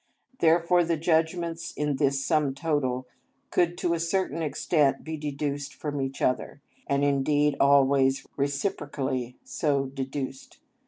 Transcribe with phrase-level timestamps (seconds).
[0.39, 3.05] Therefore the judgments in this sum total
[3.51, 9.85] could to a certain extent be deduced from each other, and indeed always reciprocally so
[9.85, 10.57] deduced.